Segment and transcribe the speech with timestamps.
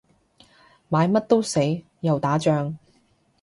[0.89, 1.59] 買乜都死，
[1.99, 2.75] 又打仗